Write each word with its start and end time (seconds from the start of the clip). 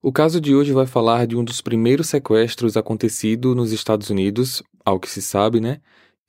O 0.00 0.12
caso 0.12 0.40
de 0.40 0.54
hoje 0.54 0.72
vai 0.72 0.86
falar 0.86 1.26
de 1.26 1.36
um 1.36 1.42
dos 1.42 1.60
primeiros 1.60 2.08
sequestros 2.08 2.76
acontecido 2.76 3.52
nos 3.52 3.72
Estados 3.72 4.10
Unidos, 4.10 4.62
ao 4.84 5.00
que 5.00 5.10
se 5.10 5.20
sabe, 5.20 5.60
né? 5.60 5.80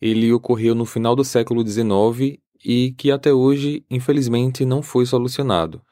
Ele 0.01 0.33
ocorreu 0.33 0.73
no 0.73 0.85
final 0.85 1.15
do 1.15 1.23
século 1.23 1.65
XIX 1.65 2.39
e 2.65 2.95
que 2.97 3.11
até 3.11 3.31
hoje, 3.31 3.85
infelizmente, 3.87 4.65
não 4.65 4.81
foi 4.81 5.05
solucionado. 5.05 5.83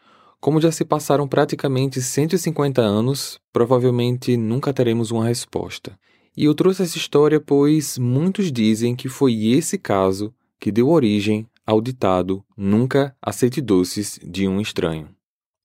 Como 0.41 0.59
já 0.59 0.71
se 0.71 0.83
passaram 0.83 1.27
praticamente 1.27 2.01
150 2.01 2.81
anos, 2.81 3.39
provavelmente 3.53 4.35
nunca 4.35 4.73
teremos 4.73 5.11
uma 5.11 5.27
resposta. 5.27 5.97
E 6.35 6.45
eu 6.45 6.55
trouxe 6.55 6.81
essa 6.81 6.97
história 6.97 7.39
pois 7.39 7.99
muitos 7.99 8.51
dizem 8.51 8.95
que 8.95 9.07
foi 9.07 9.49
esse 9.49 9.77
caso 9.77 10.33
que 10.59 10.71
deu 10.71 10.89
origem 10.89 11.45
ao 11.63 11.79
ditado 11.79 12.43
Nunca 12.57 13.15
aceite 13.21 13.61
doces 13.61 14.19
de 14.23 14.47
um 14.47 14.59
estranho. 14.59 15.16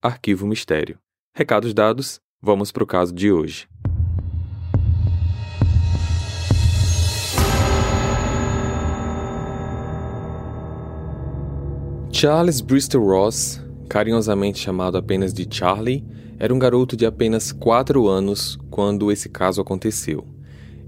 Arquivo 0.00 0.46
Mistério. 0.46 0.96
Recados 1.34 1.74
dados, 1.74 2.20
vamos 2.40 2.70
para 2.70 2.84
o 2.84 2.86
caso 2.86 3.12
de 3.12 3.32
hoje. 3.32 3.66
Charles 12.12 12.60
Bristol 12.60 13.04
Ross, 13.04 13.60
carinhosamente 13.88 14.60
chamado 14.60 14.96
apenas 14.96 15.34
de 15.34 15.48
Charlie, 15.50 16.06
era 16.38 16.54
um 16.54 16.60
garoto 16.60 16.96
de 16.96 17.04
apenas 17.04 17.50
4 17.50 18.06
anos 18.06 18.56
quando 18.70 19.10
esse 19.10 19.28
caso 19.28 19.60
aconteceu. 19.60 20.24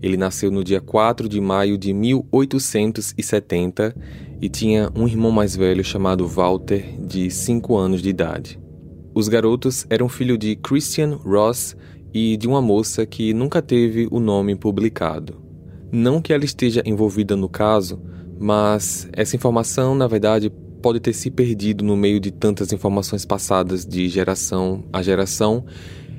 Ele 0.01 0.17
nasceu 0.17 0.53
no 0.53 0.63
dia 0.63 0.81
4 0.81 1.29
de 1.29 1.41
maio 1.41 1.77
de 1.77 1.93
1870 1.93 3.93
e 4.41 4.49
tinha 4.49 4.89
um 4.95 5.09
irmão 5.09 5.33
mais 5.33 5.57
velho 5.57 5.83
chamado 5.83 6.29
Walter, 6.29 6.97
de 7.01 7.29
5 7.29 7.77
anos 7.77 8.01
de 8.01 8.09
idade. 8.09 8.70
Os 9.15 9.29
garotos 9.29 9.87
eram 9.91 10.09
filho 10.09 10.39
de 10.39 10.55
Christian 10.57 11.17
Ross 11.17 11.77
e 12.15 12.37
de 12.37 12.47
uma 12.47 12.63
moça 12.63 13.05
que 13.05 13.35
nunca 13.35 13.61
teve 13.61 14.07
o 14.11 14.21
nome 14.21 14.55
publicado. 14.55 15.43
Não 15.91 16.23
que 16.23 16.33
ela 16.33 16.45
esteja 16.45 16.83
envolvida 16.87 17.35
no 17.35 17.49
caso, 17.49 18.01
mas 18.39 19.09
essa 19.13 19.35
informação, 19.35 19.95
na 19.95 20.07
verdade, 20.07 20.51
pode 20.81 21.01
ter 21.01 21.13
se 21.13 21.31
perdido 21.31 21.85
no 21.85 21.97
meio 21.97 22.21
de 22.21 22.31
tantas 22.31 22.73
informações 22.73 23.25
passadas 23.25 23.85
de 23.85 24.09
geração 24.09 24.85
a 24.93 25.03
geração. 25.03 25.65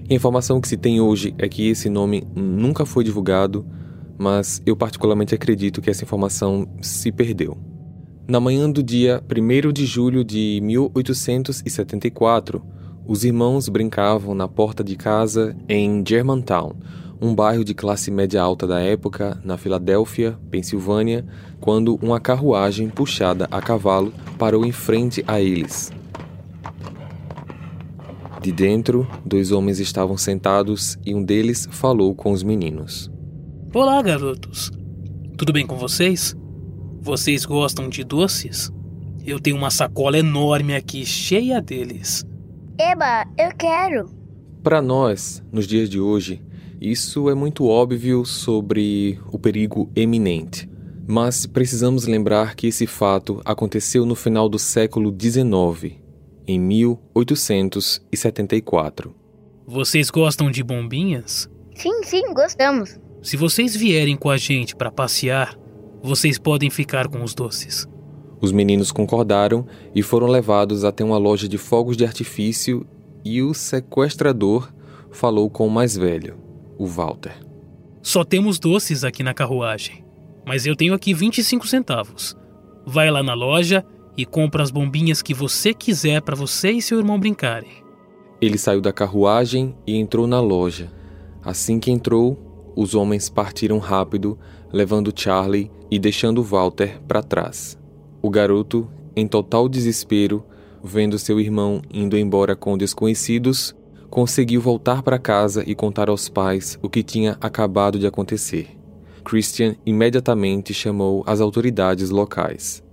a 0.09 0.13
informação 0.13 0.59
que 0.59 0.67
se 0.67 0.75
tem 0.75 0.99
hoje 0.99 1.33
é 1.37 1.47
que 1.47 1.69
esse 1.69 1.89
nome 1.89 2.27
nunca 2.35 2.85
foi 2.85 3.05
divulgado, 3.05 3.65
mas 4.17 4.61
eu 4.65 4.75
particularmente 4.75 5.33
acredito 5.33 5.81
que 5.81 5.89
essa 5.89 6.03
informação 6.03 6.67
se 6.81 7.11
perdeu. 7.11 7.57
Na 8.27 8.39
manhã 8.39 8.69
do 8.69 8.83
dia 8.83 9.23
1 9.27 9.71
de 9.71 9.85
julho 9.85 10.23
de 10.23 10.59
1874, 10.61 12.61
os 13.05 13.23
irmãos 13.23 13.67
brincavam 13.67 14.33
na 14.33 14.47
porta 14.47 14.83
de 14.83 14.95
casa 14.95 15.55
em 15.67 16.03
Germantown, 16.07 16.73
um 17.21 17.35
bairro 17.35 17.63
de 17.63 17.73
classe 17.73 18.09
média 18.09 18.41
alta 18.41 18.65
da 18.65 18.79
época, 18.79 19.39
na 19.43 19.57
Filadélfia, 19.57 20.37
Pensilvânia, 20.49 21.25
quando 21.59 21.99
uma 22.01 22.19
carruagem 22.19 22.89
puxada 22.89 23.47
a 23.51 23.61
cavalo 23.61 24.13
parou 24.37 24.65
em 24.65 24.71
frente 24.71 25.23
a 25.27 25.39
eles. 25.39 25.91
De 28.41 28.51
dentro, 28.51 29.07
dois 29.23 29.51
homens 29.51 29.79
estavam 29.79 30.17
sentados 30.17 30.97
e 31.05 31.13
um 31.13 31.23
deles 31.23 31.67
falou 31.69 32.15
com 32.15 32.31
os 32.31 32.41
meninos. 32.41 33.11
Olá, 33.73 34.01
garotos. 34.01 34.71
Tudo 35.37 35.53
bem 35.53 35.65
com 35.65 35.75
vocês? 35.75 36.35
Vocês 36.99 37.45
gostam 37.45 37.87
de 37.87 38.03
doces? 38.03 38.71
Eu 39.23 39.39
tenho 39.39 39.57
uma 39.57 39.69
sacola 39.69 40.17
enorme 40.17 40.75
aqui 40.75 41.05
cheia 41.05 41.61
deles. 41.61 42.25
Eba, 42.79 43.25
eu 43.37 43.51
quero. 43.57 44.09
Para 44.63 44.81
nós, 44.81 45.43
nos 45.51 45.67
dias 45.67 45.89
de 45.89 45.99
hoje, 45.99 46.41
isso 46.79 47.29
é 47.29 47.35
muito 47.35 47.67
óbvio 47.67 48.23
sobre 48.25 49.19
o 49.31 49.37
perigo 49.37 49.91
eminente. 49.95 50.67
Mas 51.07 51.45
precisamos 51.45 52.07
lembrar 52.07 52.55
que 52.55 52.67
esse 52.67 52.87
fato 52.87 53.41
aconteceu 53.43 54.05
no 54.05 54.15
final 54.15 54.47
do 54.47 54.57
século 54.57 55.13
XIX, 55.19 55.97
em 56.47 56.57
1874. 56.59 59.13
Vocês 59.67 60.09
gostam 60.09 60.49
de 60.49 60.63
bombinhas? 60.63 61.49
Sim, 61.75 62.03
sim, 62.03 62.33
gostamos. 62.33 62.97
Se 63.21 63.35
vocês 63.37 63.75
vierem 63.75 64.15
com 64.15 64.29
a 64.29 64.37
gente 64.37 64.75
para 64.75 64.91
passear, 64.91 65.55
vocês 66.01 66.39
podem 66.39 66.69
ficar 66.69 67.07
com 67.07 67.23
os 67.23 67.35
doces. 67.35 67.87
Os 68.41 68.51
meninos 68.51 68.91
concordaram 68.91 69.65
e 69.93 70.01
foram 70.01 70.27
levados 70.27 70.83
até 70.83 71.03
uma 71.03 71.17
loja 71.17 71.47
de 71.47 71.57
fogos 71.57 71.95
de 71.95 72.03
artifício 72.03 72.85
e 73.23 73.41
o 73.41 73.53
sequestrador 73.53 74.71
falou 75.11 75.49
com 75.49 75.67
o 75.67 75.71
mais 75.71 75.95
velho 75.95 76.35
o 76.77 76.87
Walter. 76.87 77.35
Só 78.01 78.23
temos 78.23 78.57
doces 78.57 79.03
aqui 79.03 79.21
na 79.21 79.35
carruagem, 79.35 80.03
mas 80.43 80.65
eu 80.65 80.75
tenho 80.75 80.95
aqui 80.95 81.13
25 81.13 81.67
centavos. 81.67 82.35
Vai 82.83 83.11
lá 83.11 83.21
na 83.21 83.35
loja 83.35 83.85
e 84.17 84.25
compra 84.25 84.63
as 84.63 84.71
bombinhas 84.71 85.21
que 85.21 85.33
você 85.33 85.73
quiser 85.73 86.21
para 86.23 86.35
você 86.35 86.71
e 86.71 86.81
seu 86.81 86.97
irmão 86.97 87.19
brincarem. 87.19 87.69
Ele 88.41 88.57
saiu 88.57 88.81
da 88.81 88.91
carruagem 88.91 89.75
e 89.85 89.95
entrou 89.95 90.25
na 90.25 90.41
loja. 90.41 90.91
Assim 91.43 91.79
que 91.79 91.91
entrou, 91.91 92.73
os 92.75 92.95
homens 92.95 93.29
partiram 93.29 93.77
rápido, 93.77 94.39
levando 94.73 95.13
Charlie 95.15 95.69
e 95.91 95.99
deixando 95.99 96.41
Walter 96.41 96.99
para 97.07 97.21
trás. 97.21 97.77
O 98.21 98.29
garoto, 98.29 98.87
em 99.15 99.27
total 99.27 99.67
desespero, 99.67 100.43
vendo 100.83 101.17
seu 101.17 101.39
irmão 101.39 101.81
indo 101.91 102.17
embora 102.17 102.55
com 102.55 102.77
desconhecidos, 102.77 103.75
conseguiu 104.09 104.61
voltar 104.61 105.01
para 105.01 105.17
casa 105.17 105.63
e 105.65 105.73
contar 105.73 106.09
aos 106.09 106.29
pais 106.29 106.77
o 106.81 106.89
que 106.89 107.01
tinha 107.01 107.37
acabado 107.41 107.97
de 107.97 108.05
acontecer. 108.05 108.77
Christian 109.23 109.75
imediatamente 109.85 110.73
chamou 110.73 111.23
as 111.25 111.39
autoridades 111.39 112.09
locais. 112.09 112.83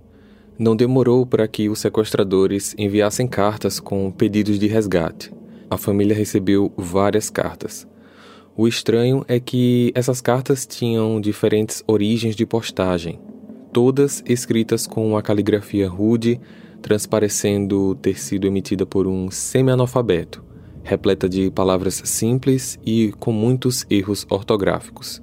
Não 0.57 0.75
demorou 0.75 1.25
para 1.25 1.47
que 1.47 1.69
os 1.69 1.79
sequestradores 1.79 2.75
enviassem 2.77 3.27
cartas 3.27 3.79
com 3.79 4.11
pedidos 4.11 4.59
de 4.59 4.67
resgate. 4.67 5.31
A 5.69 5.77
família 5.77 6.15
recebeu 6.15 6.71
várias 6.75 7.29
cartas. 7.29 7.87
O 8.57 8.67
estranho 8.67 9.23
é 9.27 9.39
que 9.39 9.91
essas 9.95 10.19
cartas 10.21 10.65
tinham 10.65 11.21
diferentes 11.21 11.83
origens 11.87 12.35
de 12.35 12.45
postagem, 12.45 13.19
todas 13.79 14.21
escritas 14.25 14.85
com 14.85 15.07
uma 15.07 15.21
caligrafia 15.21 15.87
rude, 15.87 16.37
transparecendo 16.81 17.95
ter 17.95 18.19
sido 18.19 18.45
emitida 18.45 18.85
por 18.85 19.07
um 19.07 19.31
semi-analfabeto 19.31 20.43
repleta 20.83 21.29
de 21.29 21.49
palavras 21.49 22.01
simples 22.03 22.77
e 22.85 23.13
com 23.21 23.31
muitos 23.31 23.85
erros 23.89 24.27
ortográficos. 24.29 25.21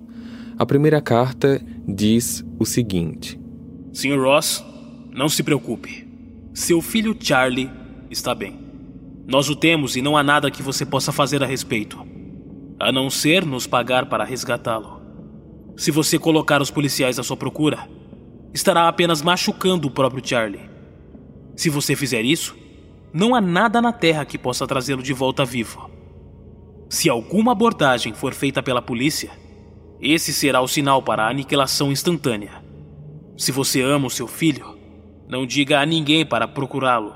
A 0.59 0.65
primeira 0.65 1.03
carta 1.03 1.61
diz 1.87 2.43
o 2.59 2.65
seguinte: 2.65 3.39
Sr. 3.93 4.19
Ross, 4.19 4.65
não 5.13 5.29
se 5.29 5.43
preocupe. 5.43 6.09
Seu 6.55 6.81
filho 6.81 7.15
Charlie 7.21 7.71
está 8.11 8.35
bem. 8.35 8.59
Nós 9.27 9.51
o 9.51 9.55
temos 9.57 9.97
e 9.97 10.01
não 10.01 10.17
há 10.17 10.23
nada 10.23 10.51
que 10.51 10.63
você 10.63 10.87
possa 10.87 11.13
fazer 11.13 11.43
a 11.43 11.47
respeito, 11.47 11.99
a 12.81 12.91
não 12.91 13.11
ser 13.11 13.45
nos 13.45 13.67
pagar 13.67 14.07
para 14.07 14.25
resgatá-lo. 14.25 15.03
Se 15.77 15.91
você 15.91 16.19
colocar 16.19 16.63
os 16.63 16.71
policiais 16.71 17.19
à 17.19 17.23
sua 17.23 17.37
procura, 17.37 17.87
estará 18.57 18.89
apenas 18.89 19.21
machucando 19.21 19.87
o 19.87 19.91
próprio 19.91 20.27
Charlie. 20.27 20.69
Se 21.55 21.69
você 21.69 21.95
fizer 21.95 22.23
isso, 22.23 22.57
não 23.13 23.35
há 23.35 23.41
nada 23.41 23.83
na 23.83 23.93
Terra 23.93 24.25
que 24.25 24.39
possa 24.39 24.67
trazê-lo 24.67 25.03
de 25.03 25.13
volta 25.13 25.45
vivo. 25.45 25.91
Se 26.89 27.11
alguma 27.11 27.53
abordagem 27.53 28.15
for 28.15 28.33
feita 28.33 28.63
pela 28.63 28.81
polícia, 28.81 29.31
esse 30.01 30.33
será 30.33 30.63
o 30.63 30.69
sinal 30.69 31.03
para 31.03 31.25
a 31.25 31.31
aniquilação 31.31 31.93
instantânea. 31.93 32.65
Se 33.37 33.53
você 33.53 33.83
ama 33.83 34.07
o 34.07 34.11
seu 34.11 34.27
filho, 34.27 34.75
não 35.29 35.47
diga 35.47 35.81
a 35.81 35.87
ninguém 35.87 36.25
para 36.25 36.49
procurá-lo. 36.49 37.15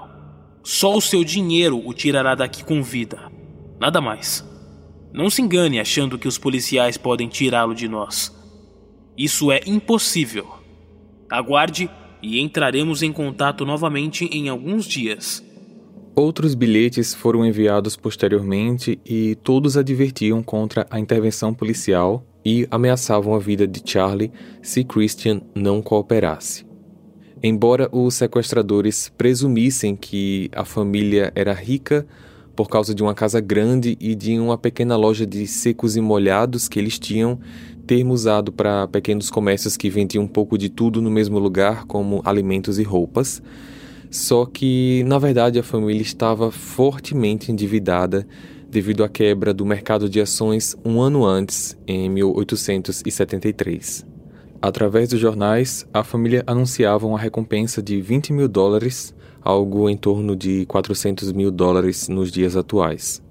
Só 0.63 0.95
o 0.95 1.01
seu 1.01 1.25
dinheiro 1.25 1.81
o 1.83 1.95
tirará 1.95 2.35
daqui 2.35 2.63
com 2.63 2.83
vida. 2.83 3.33
Nada 3.81 3.99
mais. 3.99 4.47
Não 5.11 5.31
se 5.31 5.41
engane 5.41 5.81
achando 5.81 6.19
que 6.19 6.29
os 6.29 6.37
policiais 6.37 6.99
podem 6.99 7.29
tirá-lo 7.29 7.75
de 7.75 7.89
nós. 7.89 8.31
Isso 9.17 9.51
é 9.51 9.61
impossível. 9.67 10.60
Aguarde 11.31 11.89
e 12.21 12.41
entraremos 12.41 13.03
em 13.03 13.13
contato 13.13 13.65
novamente 13.65 14.25
em 14.33 14.49
alguns 14.49 14.85
dias. 14.85 15.45
Outros 16.15 16.55
bilhetes 16.55 17.15
foram 17.15 17.47
enviados 17.47 17.97
posteriormente 17.97 19.01
e 19.07 19.37
todos 19.37 19.77
advertiam 19.77 20.43
contra 20.43 20.87
a 20.91 20.99
intervenção 20.99 21.55
policial 21.55 22.27
e 22.45 22.67
ameaçavam 22.71 23.35
a 23.35 23.39
vida 23.39 23.67
de 23.67 23.81
Charlie 23.85 24.33
se 24.61 24.83
Christian 24.83 25.41
não 25.55 25.81
cooperasse. 25.81 26.67
Embora 27.43 27.89
os 27.93 28.15
sequestradores 28.15 29.09
presumissem 29.17 29.97
que 29.97 30.51
a 30.53 30.65
família 30.65 31.33
era 31.35 31.55
rica 31.55 32.07
por 32.55 32.69
causa 32.69 32.95
de 32.95 33.03
uma 33.03 33.15
casa 33.15 33.41
grande 33.41 33.97
e 33.99 34.15
de 34.15 34.39
uma 34.39 34.59
pequena 34.59 34.97
loja 34.97 35.25
de 35.25 35.47
secos 35.47 35.97
e 35.97 36.01
molhados 36.01 36.69
que 36.69 36.79
eles 36.79 36.99
tinham, 36.99 37.41
termo 37.87 38.13
usado 38.13 38.53
para 38.53 38.87
pequenos 38.87 39.31
comércios 39.31 39.77
que 39.77 39.91
vendiam 39.91 40.25
um 40.25 40.29
pouco 40.29 40.57
de 40.57 40.69
tudo 40.69 41.03
no 41.03 41.11
mesmo 41.11 41.39
lugar, 41.39 41.87
como 41.87 42.23
alimentos 42.25 42.79
e 42.79 42.83
roupas. 42.83 43.43
Só 44.11 44.45
que, 44.45 45.05
na 45.07 45.19
verdade, 45.19 45.59
a 45.59 45.63
família 45.63 46.03
estava 46.03 46.51
fortemente 46.51 47.53
endividada 47.53 48.27
devido 48.69 49.03
à 49.03 49.09
quebra 49.09 49.53
do 49.53 49.67
mercado 49.67 50.09
de 50.09 50.21
ações 50.21 50.77
um 50.85 51.01
ano 51.01 51.25
antes, 51.25 51.77
em 51.87 52.09
1873. 52.09 54.07
Através 54.63 55.09
dos 55.09 55.19
jornais, 55.19 55.87
a 55.93 56.05
família 56.05 56.45
anunciava 56.47 57.07
uma 57.07 57.19
recompensa 57.19 57.83
de 57.83 58.01
20 58.01 58.33
mil 58.33 58.49
dólares, 58.49 59.15
algo 59.43 59.89
em 59.89 59.97
torno 59.97 60.37
de 60.37 60.67
400 60.67 61.33
mil 61.33 61.51
dólares 61.51 62.09
nos 62.09 62.31
dias 62.31 62.57
atuais. 62.57 63.23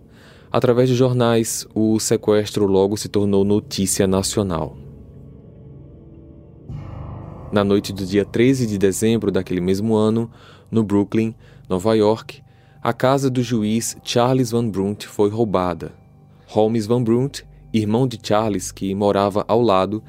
Através 0.51 0.89
dos 0.89 0.97
jornais, 0.97 1.67
o 1.75 1.99
sequestro 1.99 2.65
logo 2.65 2.97
se 2.97 3.07
tornou 3.07 3.45
notícia 3.45 4.07
nacional. 4.07 4.75
Na 7.51 7.63
noite 7.63 7.93
do 7.93 8.03
dia 8.03 8.25
13 8.25 8.65
de 8.65 8.77
dezembro 8.79 9.31
daquele 9.31 9.61
mesmo 9.61 9.95
ano, 9.95 10.29
no 10.71 10.83
Brooklyn, 10.83 11.35
Nova 11.69 11.95
York, 11.95 12.41
a 12.81 12.91
casa 12.91 13.29
do 13.29 13.43
juiz 13.43 13.95
Charles 14.03 14.49
Van 14.49 14.67
Brunt 14.67 15.05
foi 15.05 15.29
roubada. 15.29 15.93
Holmes 16.47 16.87
Van 16.87 17.03
Brunt, 17.03 17.41
irmão 17.71 18.07
de 18.07 18.17
Charles, 18.21 18.71
que 18.71 18.95
morava 18.95 19.45
ao 19.47 19.61
lado, 19.61 20.01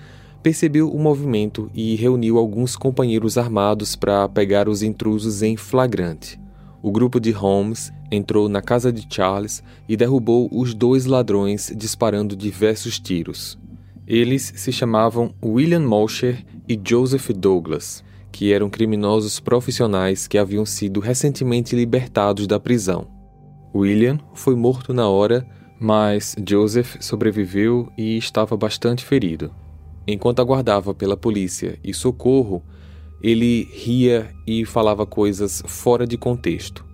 percebeu 0.43 0.91
o 0.91 0.99
movimento 0.99 1.71
e 1.75 1.97
reuniu 1.97 2.39
alguns 2.39 2.77
companheiros 2.77 3.37
armados 3.37 3.95
para 3.95 4.27
pegar 4.27 4.71
os 4.71 4.83
intrusos 4.83 5.43
em 5.43 5.55
flagrante. 5.55 6.40
O 6.83 6.91
grupo 6.91 7.21
de 7.21 7.31
Holmes 7.31 7.93
entrou 8.11 8.49
na 8.49 8.63
casa 8.63 8.93
de 8.93 9.07
Charles 9.09 9.63
e 9.89 9.97
derrubou 9.97 10.49
os 10.53 10.75
dois 10.75 11.07
ladrões 11.07 11.73
disparando 11.77 12.35
diversos 12.35 12.99
tiros. 12.99 13.59
Eles 14.07 14.53
se 14.57 14.73
chamavam 14.73 15.35
William 15.45 15.87
Mosher 15.87 16.45
e 16.69 16.81
Joseph 16.83 17.31
Douglas 17.31 18.03
que 18.31 18.53
eram 18.53 18.71
criminosos 18.71 19.41
profissionais 19.41 20.27
que 20.27 20.39
haviam 20.39 20.65
sido 20.65 21.01
recentemente 21.01 21.75
libertados 21.75 22.47
da 22.47 22.59
prisão. 22.61 23.07
William 23.75 24.19
foi 24.35 24.55
morto 24.55 24.93
na 24.93 25.09
hora, 25.09 25.47
mas 25.79 26.35
Joseph 26.49 26.97
sobreviveu 27.01 27.91
e 27.97 28.17
estava 28.17 28.57
bastante 28.57 29.05
ferido. 29.05 29.51
Enquanto 30.07 30.41
aguardava 30.41 30.95
pela 30.95 31.17
polícia 31.17 31.79
e 31.85 31.93
socorro, 31.95 32.63
ele 33.23 33.69
ria 33.73 34.35
e 34.47 34.65
falava 34.65 35.05
coisas 35.07 35.63
fora 35.67 36.07
de 36.07 36.17
contexto. 36.17 36.85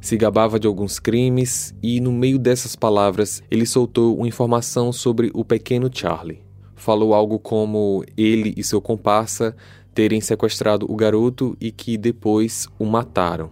Se 0.00 0.16
gabava 0.16 0.60
de 0.60 0.66
alguns 0.66 0.98
crimes 0.98 1.74
e, 1.82 2.00
no 2.00 2.12
meio 2.12 2.38
dessas 2.38 2.76
palavras, 2.76 3.42
ele 3.50 3.66
soltou 3.66 4.16
uma 4.16 4.28
informação 4.28 4.92
sobre 4.92 5.30
o 5.34 5.44
pequeno 5.44 5.90
Charlie. 5.92 6.42
Falou 6.74 7.14
algo 7.14 7.38
como 7.38 8.04
ele 8.16 8.54
e 8.56 8.62
seu 8.62 8.80
comparsa 8.80 9.56
terem 9.94 10.20
sequestrado 10.20 10.86
o 10.90 10.94
garoto 10.94 11.56
e 11.60 11.72
que 11.72 11.96
depois 11.96 12.68
o 12.78 12.84
mataram. 12.84 13.50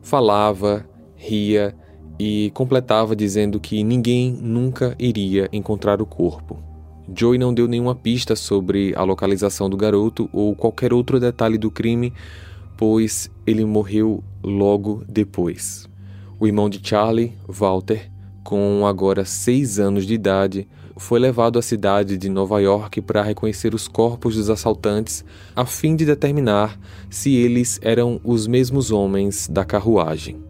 Falava, 0.00 0.84
ria 1.14 1.76
e 2.18 2.50
completava 2.54 3.14
dizendo 3.14 3.60
que 3.60 3.84
ninguém 3.84 4.32
nunca 4.32 4.96
iria 4.98 5.48
encontrar 5.52 6.00
o 6.00 6.06
corpo. 6.06 6.71
Joey 7.14 7.38
não 7.38 7.52
deu 7.52 7.66
nenhuma 7.66 7.94
pista 7.94 8.36
sobre 8.36 8.94
a 8.96 9.02
localização 9.02 9.68
do 9.68 9.76
garoto 9.76 10.28
ou 10.32 10.54
qualquer 10.54 10.92
outro 10.92 11.18
detalhe 11.18 11.58
do 11.58 11.70
crime, 11.70 12.12
pois 12.76 13.30
ele 13.46 13.64
morreu 13.64 14.22
logo 14.42 15.04
depois. 15.08 15.88
O 16.38 16.46
irmão 16.46 16.68
de 16.68 16.80
Charlie, 16.82 17.34
Walter, 17.46 18.10
com 18.42 18.86
agora 18.86 19.24
seis 19.24 19.78
anos 19.78 20.06
de 20.06 20.14
idade, 20.14 20.68
foi 20.96 21.18
levado 21.18 21.58
à 21.58 21.62
cidade 21.62 22.16
de 22.16 22.28
Nova 22.28 22.60
York 22.60 23.00
para 23.02 23.22
reconhecer 23.22 23.74
os 23.74 23.88
corpos 23.88 24.36
dos 24.36 24.50
assaltantes, 24.50 25.24
a 25.54 25.64
fim 25.64 25.96
de 25.96 26.04
determinar 26.04 26.78
se 27.08 27.34
eles 27.34 27.78
eram 27.82 28.20
os 28.24 28.46
mesmos 28.46 28.90
homens 28.90 29.48
da 29.48 29.64
carruagem. 29.64 30.42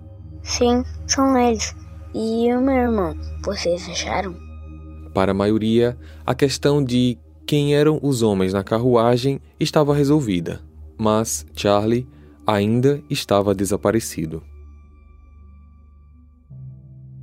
Sim, 0.43 0.85
são 1.07 1.37
eles. 1.37 1.75
E 2.15 2.53
o 2.53 2.61
meu 2.61 2.75
irmão, 2.75 3.17
vocês 3.45 3.89
acharam? 3.89 4.52
Para 5.13 5.33
a 5.33 5.35
maioria, 5.35 5.99
a 6.25 6.35
questão 6.35 6.83
de 6.83 7.19
quem 7.47 7.75
eram 7.75 8.01
os 8.03 8.23
homens 8.23 8.53
na 8.53 8.65
carruagem 8.65 9.41
estava 9.61 9.95
resolvida, 9.95 10.61
mas 10.97 11.45
Charlie 11.55 12.09
ainda 12.47 13.03
estava 13.11 13.55
desaparecido. 13.55 14.43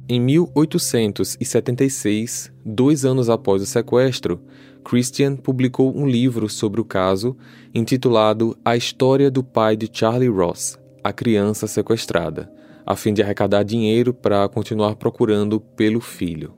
Em 0.07 0.19
1876, 0.19 2.51
dois 2.65 3.05
anos 3.05 3.29
após 3.29 3.61
o 3.61 3.65
sequestro, 3.65 4.41
Christian 4.83 5.35
publicou 5.35 5.95
um 5.95 6.07
livro 6.07 6.49
sobre 6.49 6.81
o 6.81 6.85
caso, 6.85 7.37
intitulado 7.75 8.57
A 8.65 8.75
História 8.75 9.29
do 9.29 9.43
Pai 9.43 9.77
de 9.77 9.87
Charlie 9.91 10.29
Ross, 10.29 10.79
a 11.03 11.13
Criança 11.13 11.67
Sequestrada, 11.67 12.51
a 12.85 12.95
fim 12.95 13.13
de 13.13 13.21
arrecadar 13.21 13.61
dinheiro 13.61 14.11
para 14.11 14.49
continuar 14.49 14.95
procurando 14.95 15.59
pelo 15.59 16.01
filho. 16.01 16.55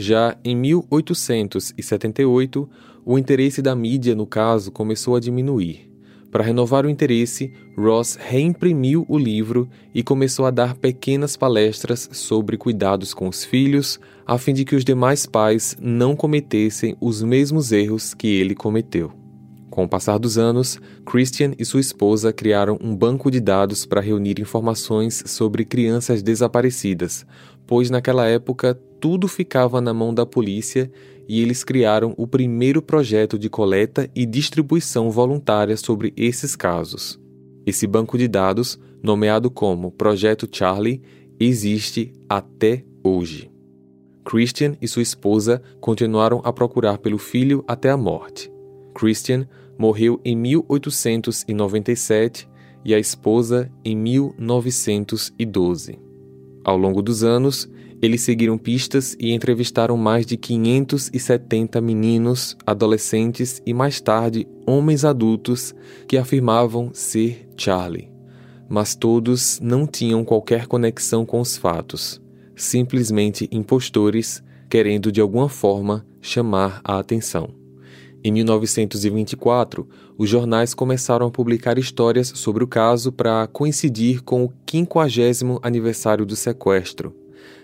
Já 0.00 0.36
em 0.44 0.54
1878, 0.54 2.70
o 3.04 3.18
interesse 3.18 3.60
da 3.60 3.74
mídia 3.74 4.14
no 4.14 4.24
caso 4.24 4.70
começou 4.70 5.16
a 5.16 5.20
diminuir. 5.20 5.90
Para 6.30 6.44
renovar 6.44 6.86
o 6.86 6.90
interesse, 6.90 7.52
Ross 7.76 8.16
reimprimiu 8.16 9.04
o 9.08 9.18
livro 9.18 9.68
e 9.92 10.04
começou 10.04 10.46
a 10.46 10.52
dar 10.52 10.76
pequenas 10.76 11.36
palestras 11.36 12.08
sobre 12.12 12.56
cuidados 12.56 13.12
com 13.12 13.26
os 13.26 13.44
filhos, 13.44 13.98
a 14.24 14.38
fim 14.38 14.54
de 14.54 14.64
que 14.64 14.76
os 14.76 14.84
demais 14.84 15.26
pais 15.26 15.76
não 15.80 16.14
cometessem 16.14 16.96
os 17.00 17.20
mesmos 17.20 17.72
erros 17.72 18.14
que 18.14 18.28
ele 18.28 18.54
cometeu. 18.54 19.10
Com 19.68 19.82
o 19.84 19.88
passar 19.88 20.18
dos 20.18 20.38
anos, 20.38 20.78
Christian 21.04 21.54
e 21.58 21.64
sua 21.64 21.80
esposa 21.80 22.32
criaram 22.32 22.78
um 22.80 22.94
banco 22.94 23.32
de 23.32 23.40
dados 23.40 23.84
para 23.84 24.00
reunir 24.00 24.40
informações 24.40 25.24
sobre 25.26 25.64
crianças 25.64 26.22
desaparecidas, 26.22 27.26
pois 27.66 27.90
naquela 27.90 28.26
época 28.26 28.78
tudo 29.00 29.28
ficava 29.28 29.80
na 29.80 29.94
mão 29.94 30.12
da 30.12 30.26
polícia 30.26 30.90
e 31.28 31.40
eles 31.40 31.62
criaram 31.62 32.14
o 32.16 32.26
primeiro 32.26 32.80
projeto 32.80 33.38
de 33.38 33.50
coleta 33.50 34.10
e 34.14 34.24
distribuição 34.24 35.10
voluntária 35.10 35.76
sobre 35.76 36.14
esses 36.16 36.56
casos. 36.56 37.20
Esse 37.66 37.86
banco 37.86 38.16
de 38.16 38.26
dados, 38.26 38.80
nomeado 39.02 39.50
como 39.50 39.92
Projeto 39.92 40.48
Charlie, 40.50 41.02
existe 41.38 42.14
até 42.28 42.82
hoje. 43.04 43.50
Christian 44.24 44.76
e 44.80 44.88
sua 44.88 45.02
esposa 45.02 45.60
continuaram 45.80 46.40
a 46.44 46.52
procurar 46.52 46.98
pelo 46.98 47.18
filho 47.18 47.62
até 47.66 47.90
a 47.90 47.96
morte. 47.96 48.50
Christian 48.94 49.46
morreu 49.78 50.20
em 50.24 50.36
1897 50.36 52.48
e 52.84 52.92
a 52.94 52.98
esposa 52.98 53.70
em 53.84 53.96
1912. 53.96 55.98
Ao 56.64 56.76
longo 56.76 57.00
dos 57.00 57.22
anos, 57.22 57.70
eles 58.00 58.22
seguiram 58.22 58.56
pistas 58.56 59.16
e 59.18 59.32
entrevistaram 59.32 59.96
mais 59.96 60.24
de 60.24 60.36
570 60.36 61.80
meninos, 61.80 62.56
adolescentes 62.64 63.60
e 63.66 63.74
mais 63.74 64.00
tarde 64.00 64.46
homens 64.66 65.04
adultos 65.04 65.74
que 66.06 66.16
afirmavam 66.16 66.90
ser 66.92 67.48
Charlie. 67.56 68.10
Mas 68.68 68.94
todos 68.94 69.58
não 69.60 69.86
tinham 69.86 70.24
qualquer 70.24 70.66
conexão 70.66 71.26
com 71.26 71.40
os 71.40 71.56
fatos, 71.56 72.20
simplesmente 72.54 73.48
impostores 73.50 74.42
querendo 74.68 75.10
de 75.10 75.20
alguma 75.20 75.48
forma 75.48 76.06
chamar 76.20 76.80
a 76.84 76.98
atenção. 76.98 77.58
Em 78.22 78.32
1924, 78.32 79.88
os 80.16 80.28
jornais 80.28 80.74
começaram 80.74 81.26
a 81.26 81.30
publicar 81.30 81.78
histórias 81.78 82.32
sobre 82.34 82.62
o 82.62 82.66
caso 82.66 83.10
para 83.10 83.46
coincidir 83.46 84.22
com 84.22 84.44
o 84.44 84.52
50 84.68 85.60
aniversário 85.62 86.26
do 86.26 86.36
sequestro. 86.36 87.14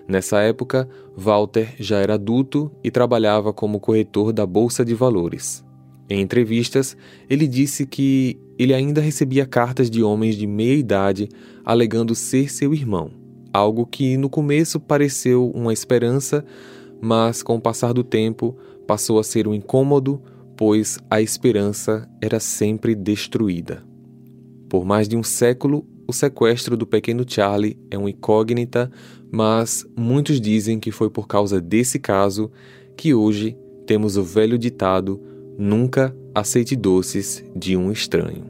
Nessa 0.06 0.40
época, 0.40 0.88
Walter 1.16 1.74
já 1.78 1.98
era 1.98 2.14
adulto 2.14 2.70
e 2.82 2.90
trabalhava 2.90 3.52
como 3.52 3.80
corretor 3.80 4.32
da 4.32 4.44
Bolsa 4.44 4.84
de 4.84 4.94
Valores. 4.94 5.64
Em 6.08 6.20
entrevistas, 6.20 6.96
ele 7.28 7.46
disse 7.46 7.86
que 7.86 8.38
ele 8.58 8.74
ainda 8.74 9.00
recebia 9.00 9.46
cartas 9.46 9.90
de 9.90 10.02
homens 10.02 10.36
de 10.36 10.46
meia 10.46 10.74
idade 10.74 11.28
alegando 11.64 12.14
ser 12.14 12.52
seu 12.52 12.74
irmão, 12.74 13.10
algo 13.52 13.86
que 13.86 14.16
no 14.18 14.28
começo 14.28 14.78
pareceu 14.78 15.50
uma 15.54 15.72
esperança, 15.72 16.44
mas 17.00 17.42
com 17.42 17.56
o 17.56 17.60
passar 17.60 17.94
do 17.94 18.04
tempo 18.04 18.56
passou 18.86 19.18
a 19.18 19.24
ser 19.24 19.48
um 19.48 19.54
incômodo, 19.54 20.20
pois 20.56 20.98
a 21.10 21.22
esperança 21.22 22.08
era 22.20 22.38
sempre 22.38 22.94
destruída. 22.94 23.82
Por 24.68 24.84
mais 24.84 25.08
de 25.08 25.16
um 25.16 25.22
século, 25.22 25.86
o 26.06 26.12
sequestro 26.12 26.76
do 26.76 26.86
pequeno 26.86 27.24
Charlie 27.26 27.78
é 27.90 27.96
uma 27.96 28.10
incógnita, 28.10 28.90
mas 29.34 29.84
muitos 29.96 30.40
dizem 30.40 30.78
que 30.78 30.92
foi 30.92 31.10
por 31.10 31.26
causa 31.26 31.60
desse 31.60 31.98
caso 31.98 32.52
que 32.96 33.12
hoje 33.12 33.58
temos 33.84 34.16
o 34.16 34.22
velho 34.22 34.56
ditado: 34.56 35.20
nunca 35.58 36.16
aceite 36.32 36.76
doces 36.76 37.44
de 37.54 37.76
um 37.76 37.90
estranho. 37.90 38.44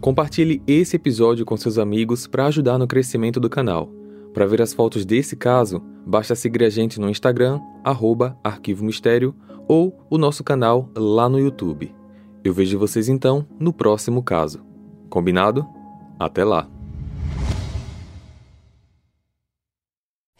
Compartilhe 0.00 0.60
esse 0.66 0.96
episódio 0.96 1.46
com 1.46 1.56
seus 1.56 1.78
amigos 1.78 2.26
para 2.26 2.46
ajudar 2.46 2.78
no 2.78 2.86
crescimento 2.86 3.38
do 3.38 3.48
canal. 3.48 3.88
Para 4.34 4.44
ver 4.44 4.60
as 4.60 4.74
fotos 4.74 5.06
desse 5.06 5.36
caso, 5.36 5.80
basta 6.04 6.34
seguir 6.34 6.64
a 6.64 6.68
gente 6.68 7.00
no 7.00 7.08
Instagram, 7.08 7.60
arroba 7.84 8.36
Arquivo 8.42 8.84
Mistério, 8.84 9.32
ou 9.68 9.96
o 10.10 10.18
nosso 10.18 10.42
canal 10.42 10.90
lá 10.96 11.28
no 11.28 11.38
YouTube. 11.38 11.94
Eu 12.42 12.52
vejo 12.52 12.76
vocês 12.76 13.08
então 13.08 13.46
no 13.58 13.72
próximo 13.72 14.20
caso. 14.20 14.62
Combinado? 15.08 15.64
Até 16.18 16.44
lá! 16.44 16.73